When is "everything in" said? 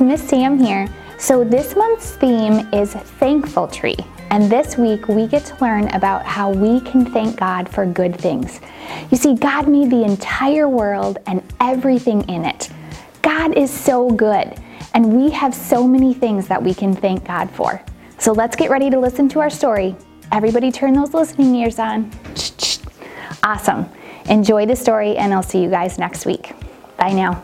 11.60-12.44